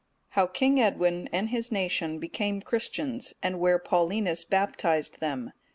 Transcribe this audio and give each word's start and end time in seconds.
How 0.29 0.47
King 0.47 0.79
Edwin 0.81 1.29
and 1.31 1.49
his 1.49 1.71
nation 1.71 2.17
became 2.17 2.59
Christians; 2.59 3.35
and 3.43 3.59
where 3.59 3.77
Paulinus 3.77 4.43
baptized 4.43 5.19
them. 5.19 5.53